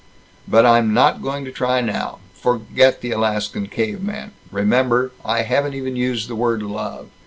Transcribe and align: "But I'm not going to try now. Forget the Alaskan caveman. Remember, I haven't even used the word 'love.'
"But 0.47 0.65
I'm 0.65 0.95
not 0.95 1.21
going 1.21 1.45
to 1.45 1.51
try 1.51 1.79
now. 1.79 2.17
Forget 2.33 3.01
the 3.01 3.11
Alaskan 3.11 3.67
caveman. 3.67 4.31
Remember, 4.51 5.11
I 5.23 5.43
haven't 5.43 5.75
even 5.75 5.95
used 5.95 6.27
the 6.27 6.33
word 6.35 6.63
'love.' 6.63 7.09